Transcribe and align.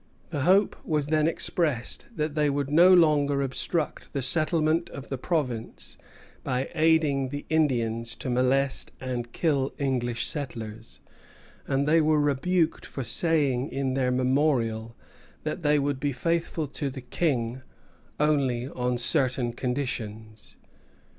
The 0.31 0.41
hope 0.41 0.75
was 0.83 1.05
then 1.05 1.27
expressed 1.27 2.07
that 2.15 2.33
they 2.33 2.49
would 2.49 2.71
no 2.71 2.91
longer 2.91 3.43
obstruct 3.43 4.13
the 4.13 4.23
settlement 4.23 4.89
of 4.89 5.09
the 5.09 5.17
province 5.19 5.95
by 6.43 6.71
aiding 6.73 7.29
the 7.29 7.45
Indians 7.49 8.15
to 8.15 8.29
molest 8.31 8.91
and 8.99 9.31
kill 9.31 9.75
English 9.77 10.27
settlers; 10.27 11.01
and 11.67 11.87
they 11.87 12.01
were 12.01 12.19
rebuked 12.19 12.83
for 12.83 13.03
saying 13.03 13.69
in 13.71 13.93
their 13.93 14.09
memorial 14.09 14.95
that 15.43 15.61
they 15.61 15.77
would 15.77 15.99
be 15.99 16.11
faithful 16.13 16.65
to 16.69 16.89
the 16.89 17.01
King 17.01 17.61
only 18.19 18.67
on 18.69 18.97
certain 18.97 19.53
conditions. 19.53 20.57